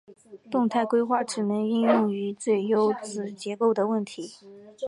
[0.49, 4.31] 动态规划只能应用于有最优子结构的问题。